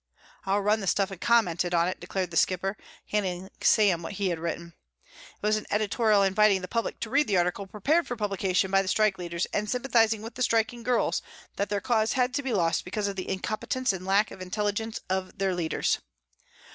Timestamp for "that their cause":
11.57-12.13